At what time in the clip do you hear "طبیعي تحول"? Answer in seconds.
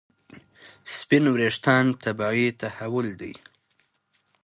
2.03-3.07